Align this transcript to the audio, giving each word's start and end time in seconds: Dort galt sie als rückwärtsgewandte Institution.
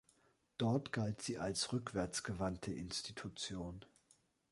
Dort 0.57 0.93
galt 0.93 1.21
sie 1.21 1.37
als 1.37 1.73
rückwärtsgewandte 1.73 2.73
Institution. 2.73 3.85